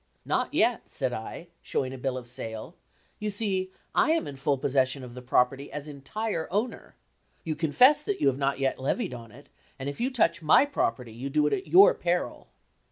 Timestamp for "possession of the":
4.57-5.21